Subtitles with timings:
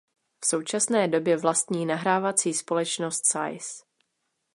[0.43, 3.83] V současné době vlastní nahrávací společnost "Size".